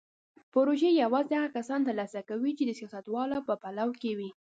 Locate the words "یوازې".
1.03-1.33